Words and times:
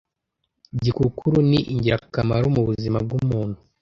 Gikukuru 0.81 1.37
ni 1.49 1.59
ingirakamaro 1.73 2.45
mu 2.55 2.61
buzima 2.67 2.97
bw’umuntu 3.05 3.57